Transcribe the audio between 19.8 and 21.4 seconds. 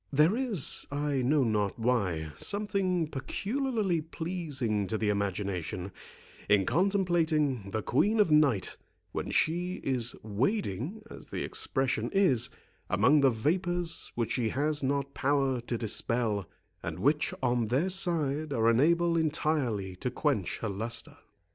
to quench her lustre.